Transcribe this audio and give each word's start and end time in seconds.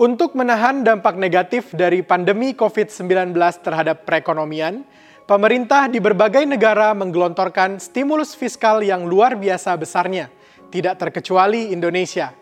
Untuk 0.00 0.32
menahan 0.32 0.80
dampak 0.80 1.20
negatif 1.20 1.76
dari 1.76 2.00
pandemi 2.00 2.56
COVID-19 2.56 3.36
terhadap 3.60 4.08
perekonomian, 4.08 4.88
pemerintah 5.28 5.84
di 5.84 6.00
berbagai 6.00 6.48
negara 6.48 6.96
menggelontorkan 6.96 7.76
stimulus 7.76 8.32
fiskal 8.32 8.80
yang 8.80 9.04
luar 9.04 9.36
biasa 9.36 9.76
besarnya, 9.76 10.32
tidak 10.72 10.96
terkecuali 10.96 11.76
Indonesia. 11.76 12.32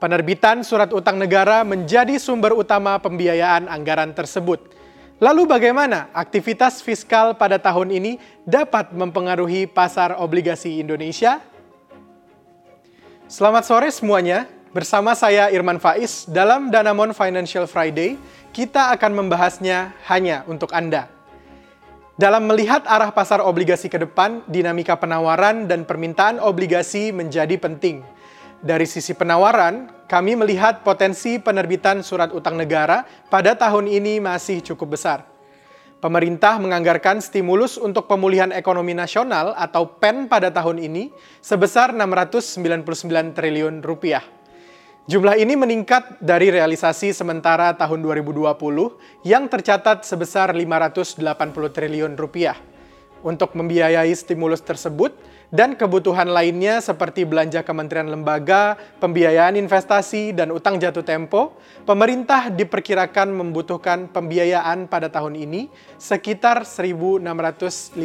Penerbitan 0.00 0.64
surat 0.64 0.88
utang 0.96 1.20
negara 1.20 1.60
menjadi 1.68 2.16
sumber 2.16 2.56
utama 2.56 2.96
pembiayaan 2.96 3.68
anggaran 3.68 4.16
tersebut. 4.16 4.72
Lalu 5.20 5.44
bagaimana 5.44 6.08
aktivitas 6.16 6.80
fiskal 6.80 7.36
pada 7.36 7.60
tahun 7.60 7.92
ini 7.92 8.16
dapat 8.48 8.96
mempengaruhi 8.96 9.68
pasar 9.68 10.16
obligasi 10.16 10.80
Indonesia? 10.80 11.44
Selamat 13.28 13.68
sore 13.68 13.92
semuanya. 13.92 14.48
Bersama 14.70 15.18
saya 15.18 15.50
Irman 15.50 15.82
Faiz 15.82 16.30
dalam 16.30 16.70
Danamon 16.70 17.10
Financial 17.10 17.66
Friday, 17.66 18.14
kita 18.54 18.94
akan 18.94 19.18
membahasnya 19.18 19.98
hanya 20.06 20.46
untuk 20.46 20.70
Anda. 20.70 21.10
Dalam 22.14 22.46
melihat 22.46 22.86
arah 22.86 23.10
pasar 23.10 23.42
obligasi 23.42 23.90
ke 23.90 23.98
depan, 23.98 24.46
dinamika 24.46 24.94
penawaran 24.94 25.66
dan 25.66 25.82
permintaan 25.82 26.38
obligasi 26.38 27.10
menjadi 27.10 27.58
penting. 27.58 28.06
Dari 28.62 28.86
sisi 28.86 29.10
penawaran, 29.10 29.90
kami 30.06 30.38
melihat 30.38 30.86
potensi 30.86 31.42
penerbitan 31.42 32.06
surat 32.06 32.30
utang 32.30 32.54
negara 32.54 33.02
pada 33.26 33.58
tahun 33.58 33.90
ini 33.90 34.22
masih 34.22 34.62
cukup 34.62 34.94
besar. 34.94 35.26
Pemerintah 35.98 36.62
menganggarkan 36.62 37.18
stimulus 37.18 37.74
untuk 37.74 38.06
pemulihan 38.06 38.54
ekonomi 38.54 38.94
nasional 38.94 39.50
atau 39.58 39.98
PEN 39.98 40.30
pada 40.30 40.54
tahun 40.54 40.78
ini 40.78 41.10
sebesar 41.42 41.90
699 41.90 43.34
triliun 43.34 43.82
rupiah. 43.82 44.22
Jumlah 45.10 45.42
ini 45.42 45.58
meningkat 45.58 46.22
dari 46.22 46.54
realisasi 46.54 47.10
sementara 47.10 47.74
tahun 47.74 47.98
2020 47.98 48.46
yang 49.26 49.50
tercatat 49.50 50.06
sebesar 50.06 50.54
580 50.54 51.18
triliun 51.50 52.14
rupiah. 52.14 52.54
Untuk 53.26 53.58
membiayai 53.58 54.14
stimulus 54.14 54.62
tersebut, 54.62 55.10
dan 55.50 55.74
kebutuhan 55.74 56.30
lainnya 56.30 56.78
seperti 56.78 57.26
belanja 57.26 57.66
kementerian 57.66 58.06
lembaga, 58.06 58.78
pembiayaan 59.02 59.58
investasi, 59.58 60.30
dan 60.30 60.54
utang 60.54 60.78
jatuh 60.78 61.02
tempo, 61.02 61.58
pemerintah 61.82 62.46
diperkirakan 62.46 63.34
membutuhkan 63.34 64.06
pembiayaan 64.14 64.86
pada 64.86 65.10
tahun 65.10 65.34
ini 65.34 65.74
sekitar 65.98 66.62
1.655 66.62 67.98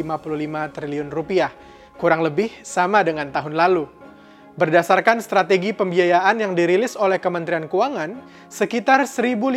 triliun 0.74 1.08
rupiah, 1.14 1.54
kurang 2.02 2.26
lebih 2.26 2.50
sama 2.66 3.06
dengan 3.06 3.30
tahun 3.30 3.54
lalu. 3.54 4.05
Berdasarkan 4.56 5.20
strategi 5.20 5.76
pembiayaan 5.76 6.40
yang 6.40 6.56
dirilis 6.56 6.96
oleh 6.96 7.20
Kementerian 7.20 7.68
Keuangan, 7.68 8.16
sekitar 8.48 9.04
1.535 9.04 9.52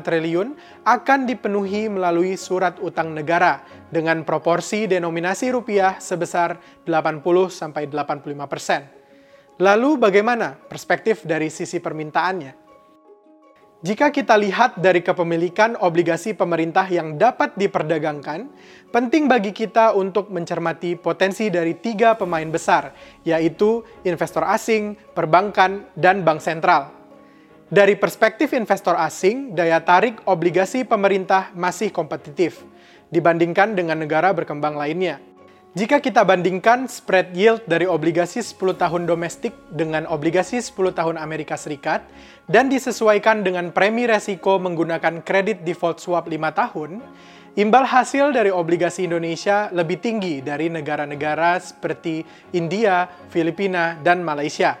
triliun 0.00 0.56
akan 0.80 1.20
dipenuhi 1.28 1.92
melalui 1.92 2.40
surat 2.40 2.80
utang 2.80 3.12
negara 3.12 3.60
dengan 3.92 4.24
proporsi 4.24 4.88
denominasi 4.88 5.52
rupiah 5.52 6.00
sebesar 6.00 6.56
80-85 6.88 7.68
persen. 8.48 8.88
Lalu 9.60 10.00
bagaimana 10.00 10.56
perspektif 10.56 11.28
dari 11.28 11.52
sisi 11.52 11.76
permintaannya? 11.76 12.61
Jika 13.82 14.14
kita 14.14 14.38
lihat 14.38 14.78
dari 14.78 15.02
kepemilikan 15.02 15.74
obligasi 15.82 16.38
pemerintah 16.38 16.86
yang 16.86 17.18
dapat 17.18 17.58
diperdagangkan, 17.58 18.46
penting 18.94 19.26
bagi 19.26 19.50
kita 19.50 19.90
untuk 19.98 20.30
mencermati 20.30 20.94
potensi 20.94 21.50
dari 21.50 21.74
tiga 21.74 22.14
pemain 22.14 22.46
besar, 22.46 22.94
yaitu 23.26 23.82
investor 24.06 24.46
asing, 24.46 24.94
perbankan, 25.18 25.82
dan 25.98 26.22
bank 26.22 26.38
sentral. 26.38 26.94
Dari 27.66 27.98
perspektif 27.98 28.54
investor 28.54 28.94
asing, 28.94 29.50
daya 29.58 29.82
tarik 29.82 30.22
obligasi 30.30 30.86
pemerintah 30.86 31.50
masih 31.50 31.90
kompetitif 31.90 32.62
dibandingkan 33.10 33.74
dengan 33.74 33.98
negara 33.98 34.30
berkembang 34.30 34.78
lainnya. 34.78 35.18
Jika 35.72 36.04
kita 36.04 36.20
bandingkan 36.20 36.84
spread 36.84 37.32
yield 37.32 37.64
dari 37.64 37.88
obligasi 37.88 38.44
10 38.44 38.76
tahun 38.76 39.08
domestik 39.08 39.56
dengan 39.72 40.04
obligasi 40.04 40.60
10 40.60 40.92
tahun 40.92 41.16
Amerika 41.16 41.56
Serikat 41.56 42.04
dan 42.44 42.68
disesuaikan 42.68 43.40
dengan 43.40 43.72
premi 43.72 44.04
resiko 44.04 44.60
menggunakan 44.60 45.24
kredit 45.24 45.64
default 45.64 45.96
swap 45.96 46.28
5 46.28 46.36
tahun, 46.52 47.00
imbal 47.56 47.88
hasil 47.88 48.36
dari 48.36 48.52
obligasi 48.52 49.08
Indonesia 49.08 49.72
lebih 49.72 49.96
tinggi 49.96 50.44
dari 50.44 50.68
negara-negara 50.68 51.56
seperti 51.56 52.20
India, 52.52 53.08
Filipina, 53.32 53.96
dan 54.04 54.20
Malaysia. 54.20 54.76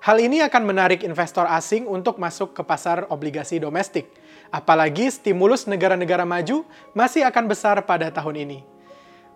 Hal 0.00 0.16
ini 0.16 0.40
akan 0.40 0.64
menarik 0.64 1.04
investor 1.04 1.44
asing 1.44 1.84
untuk 1.84 2.16
masuk 2.16 2.56
ke 2.56 2.64
pasar 2.64 3.04
obligasi 3.12 3.60
domestik, 3.60 4.08
apalagi 4.48 5.12
stimulus 5.12 5.68
negara-negara 5.68 6.24
maju 6.24 6.64
masih 6.96 7.20
akan 7.28 7.52
besar 7.52 7.84
pada 7.84 8.08
tahun 8.08 8.48
ini. 8.48 8.79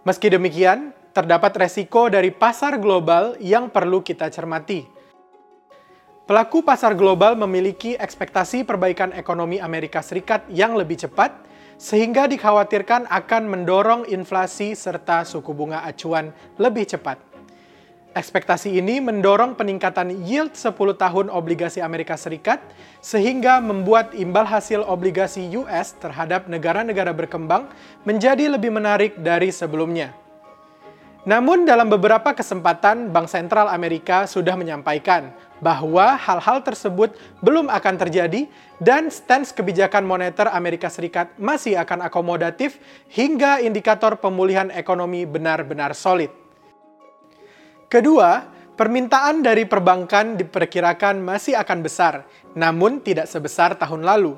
Meski 0.04 0.28
demikian, 0.28 0.92
terdapat 1.16 1.56
resiko 1.56 2.12
dari 2.12 2.28
pasar 2.28 2.76
global 2.76 3.40
yang 3.40 3.72
perlu 3.72 4.04
kita 4.04 4.28
cermati. 4.28 4.84
Pelaku 6.28 6.60
pasar 6.60 6.92
global 6.92 7.32
memiliki 7.40 7.96
ekspektasi 7.96 8.68
perbaikan 8.68 9.16
ekonomi 9.16 9.56
Amerika 9.64 10.04
Serikat 10.04 10.44
yang 10.52 10.76
lebih 10.76 11.00
cepat, 11.00 11.32
sehingga 11.80 12.28
dikhawatirkan 12.28 13.08
akan 13.08 13.42
mendorong 13.48 14.04
inflasi 14.12 14.76
serta 14.76 15.24
suku 15.24 15.56
bunga 15.56 15.80
acuan 15.88 16.36
lebih 16.60 16.84
cepat. 16.84 17.33
Ekspektasi 18.14 18.78
ini 18.78 19.02
mendorong 19.02 19.58
peningkatan 19.58 20.22
yield 20.22 20.54
10 20.54 20.70
tahun 20.94 21.26
obligasi 21.34 21.82
Amerika 21.82 22.14
Serikat 22.14 22.62
sehingga 23.02 23.58
membuat 23.58 24.14
imbal 24.14 24.46
hasil 24.46 24.86
obligasi 24.86 25.50
US 25.58 25.98
terhadap 25.98 26.46
negara-negara 26.46 27.10
berkembang 27.10 27.66
menjadi 28.06 28.54
lebih 28.54 28.70
menarik 28.70 29.18
dari 29.18 29.50
sebelumnya. 29.50 30.14
Namun 31.26 31.66
dalam 31.66 31.90
beberapa 31.90 32.30
kesempatan 32.30 33.10
Bank 33.10 33.26
Sentral 33.26 33.66
Amerika 33.66 34.30
sudah 34.30 34.54
menyampaikan 34.54 35.34
bahwa 35.58 36.14
hal-hal 36.14 36.62
tersebut 36.62 37.18
belum 37.42 37.66
akan 37.66 37.98
terjadi 37.98 38.46
dan 38.78 39.10
stance 39.10 39.50
kebijakan 39.50 40.06
moneter 40.06 40.46
Amerika 40.54 40.86
Serikat 40.86 41.34
masih 41.34 41.74
akan 41.82 42.06
akomodatif 42.06 42.78
hingga 43.10 43.58
indikator 43.58 44.14
pemulihan 44.22 44.70
ekonomi 44.70 45.26
benar-benar 45.26 45.98
solid. 45.98 46.43
Kedua, 47.94 48.42
permintaan 48.74 49.46
dari 49.46 49.70
perbankan 49.70 50.34
diperkirakan 50.34 51.22
masih 51.22 51.54
akan 51.54 51.78
besar, 51.78 52.26
namun 52.58 52.98
tidak 52.98 53.30
sebesar 53.30 53.78
tahun 53.78 54.02
lalu. 54.02 54.34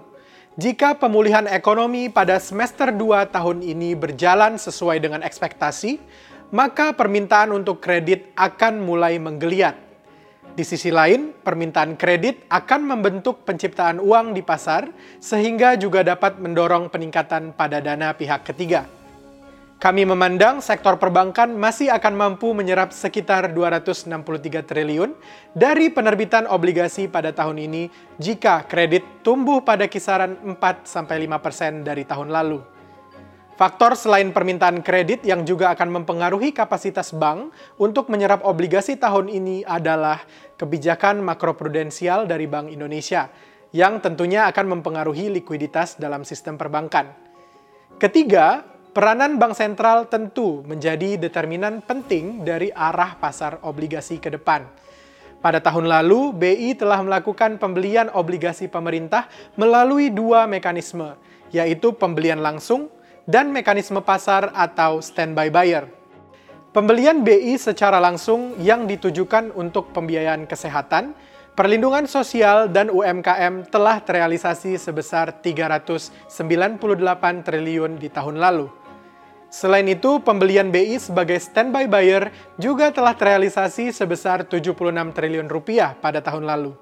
Jika 0.60 1.00
pemulihan 1.00 1.48
ekonomi 1.48 2.12
pada 2.12 2.36
semester 2.36 2.92
2 2.92 3.32
tahun 3.32 3.64
ini 3.64 3.96
berjalan 3.96 4.60
sesuai 4.60 5.00
dengan 5.00 5.24
ekspektasi, 5.24 5.96
maka 6.52 6.92
permintaan 6.92 7.48
untuk 7.56 7.80
kredit 7.80 8.28
akan 8.36 8.84
mulai 8.84 9.16
menggeliat. 9.16 9.80
Di 10.52 10.60
sisi 10.60 10.92
lain, 10.92 11.32
permintaan 11.32 11.96
kredit 11.96 12.44
akan 12.52 12.84
membentuk 12.84 13.48
penciptaan 13.48 14.04
uang 14.04 14.36
di 14.36 14.44
pasar, 14.44 14.84
sehingga 15.16 15.80
juga 15.80 16.04
dapat 16.04 16.36
mendorong 16.44 16.92
peningkatan 16.92 17.56
pada 17.56 17.80
dana 17.80 18.12
pihak 18.12 18.44
ketiga. 18.52 18.84
Kami 19.76 20.08
memandang 20.08 20.64
sektor 20.64 20.96
perbankan 20.96 21.52
masih 21.52 21.92
akan 21.92 22.16
mampu 22.16 22.56
menyerap 22.56 22.96
sekitar 22.96 23.52
263 23.52 24.64
triliun 24.64 25.12
dari 25.52 25.92
penerbitan 25.92 26.48
obligasi 26.48 27.12
pada 27.12 27.36
tahun 27.36 27.60
ini 27.60 27.92
jika 28.16 28.64
kredit 28.64 29.04
tumbuh 29.20 29.60
pada 29.60 29.84
kisaran 29.84 30.40
4-5% 30.56 31.84
dari 31.84 32.08
tahun 32.08 32.32
lalu. 32.32 32.64
Faktor 33.60 34.00
selain 34.00 34.32
permintaan 34.32 34.80
kredit 34.80 35.28
yang 35.28 35.44
juga 35.44 35.72
akan 35.76 36.00
mempengaruhi 36.00 36.56
kapasitas 36.56 37.12
bank 37.12 37.52
untuk 37.76 38.08
menyerap 38.08 38.48
obligasi 38.48 38.96
tahun 38.96 39.28
ini 39.28 39.60
adalah 39.64 40.24
kebijakan 40.56 41.20
makroprudensial 41.20 42.24
dari 42.24 42.48
Bank 42.48 42.72
Indonesia 42.72 43.28
yang 43.76 44.00
tentunya 44.00 44.48
akan 44.48 44.80
mempengaruhi 44.80 45.28
likuiditas 45.36 46.00
dalam 46.00 46.24
sistem 46.24 46.56
perbankan. 46.56 47.12
Ketiga, 47.96 48.75
Peranan 48.96 49.36
bank 49.36 49.52
sentral 49.52 50.08
tentu 50.08 50.64
menjadi 50.64 51.20
determinan 51.20 51.84
penting 51.84 52.48
dari 52.48 52.72
arah 52.72 53.20
pasar 53.20 53.60
obligasi 53.60 54.16
ke 54.16 54.32
depan. 54.32 54.64
Pada 55.44 55.60
tahun 55.60 55.84
lalu, 55.84 56.32
BI 56.32 56.72
telah 56.80 57.04
melakukan 57.04 57.60
pembelian 57.60 58.08
obligasi 58.16 58.72
pemerintah 58.72 59.28
melalui 59.60 60.08
dua 60.08 60.48
mekanisme, 60.48 61.12
yaitu 61.52 61.92
pembelian 61.92 62.40
langsung 62.40 62.88
dan 63.28 63.52
mekanisme 63.52 64.00
pasar 64.00 64.48
atau 64.56 65.04
standby 65.04 65.52
buyer. 65.52 65.84
Pembelian 66.72 67.20
BI 67.20 67.52
secara 67.60 68.00
langsung 68.00 68.56
yang 68.64 68.88
ditujukan 68.88 69.52
untuk 69.52 69.92
pembiayaan 69.92 70.48
kesehatan, 70.48 71.12
perlindungan 71.52 72.08
sosial, 72.08 72.72
dan 72.72 72.88
UMKM 72.88 73.68
telah 73.68 74.00
terrealisasi 74.00 74.80
sebesar 74.80 75.44
398 75.44 76.32
triliun 77.44 78.00
di 78.00 78.08
tahun 78.08 78.40
lalu. 78.40 78.85
Selain 79.46 79.86
itu, 79.86 80.18
pembelian 80.20 80.74
BI 80.74 80.98
sebagai 80.98 81.38
standby 81.38 81.86
buyer 81.86 82.34
juga 82.58 82.90
telah 82.90 83.14
terrealisasi 83.14 83.94
sebesar 83.94 84.42
76 84.42 84.74
triliun 85.14 85.46
rupiah 85.46 85.94
pada 85.94 86.18
tahun 86.18 86.44
lalu. 86.44 86.74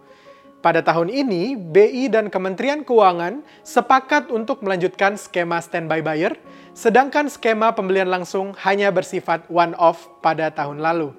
Pada 0.65 0.81
tahun 0.81 1.13
ini, 1.13 1.61
BI 1.61 2.09
dan 2.09 2.33
Kementerian 2.33 2.89
Keuangan 2.89 3.45
sepakat 3.61 4.33
untuk 4.33 4.65
melanjutkan 4.65 5.21
skema 5.21 5.61
standby 5.61 6.01
buyer, 6.01 6.41
sedangkan 6.73 7.29
skema 7.29 7.77
pembelian 7.77 8.09
langsung 8.09 8.57
hanya 8.65 8.89
bersifat 8.89 9.45
one-off 9.53 10.09
pada 10.25 10.49
tahun 10.49 10.81
lalu. 10.81 11.13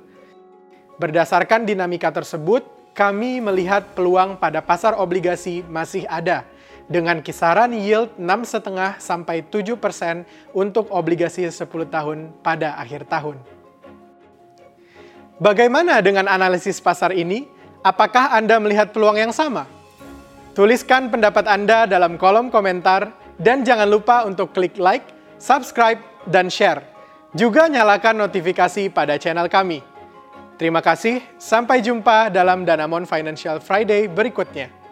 Berdasarkan 0.98 1.70
dinamika 1.70 2.10
tersebut, 2.10 2.66
kami 2.98 3.38
melihat 3.38 3.94
peluang 3.94 4.34
pada 4.34 4.66
pasar 4.66 4.98
obligasi 4.98 5.62
masih 5.70 6.10
ada, 6.10 6.42
dengan 6.86 7.22
kisaran 7.22 7.74
yield 7.74 8.14
6,5 8.18 9.02
sampai 9.02 9.42
7 9.46 9.78
persen 9.78 10.24
untuk 10.54 10.90
obligasi 10.94 11.50
10 11.50 11.66
tahun 11.90 12.30
pada 12.46 12.78
akhir 12.78 13.10
tahun. 13.10 13.42
Bagaimana 15.42 16.00
dengan 16.00 16.32
analisis 16.32 16.80
pasar 16.80 17.12
ini? 17.12 17.50
Apakah 17.86 18.34
Anda 18.34 18.58
melihat 18.58 18.96
peluang 18.96 19.20
yang 19.20 19.34
sama? 19.36 19.70
Tuliskan 20.56 21.12
pendapat 21.12 21.46
Anda 21.46 21.84
dalam 21.86 22.16
kolom 22.16 22.48
komentar 22.48 23.12
dan 23.36 23.68
jangan 23.68 23.86
lupa 23.86 24.24
untuk 24.24 24.56
klik 24.56 24.80
like, 24.80 25.04
subscribe, 25.38 26.00
dan 26.26 26.48
share. 26.48 26.82
Juga 27.36 27.68
nyalakan 27.68 28.26
notifikasi 28.26 28.88
pada 28.96 29.20
channel 29.20 29.52
kami. 29.52 29.84
Terima 30.56 30.80
kasih, 30.80 31.20
sampai 31.36 31.84
jumpa 31.84 32.32
dalam 32.32 32.64
Danamon 32.64 33.04
Financial 33.04 33.60
Friday 33.60 34.08
berikutnya. 34.08 34.85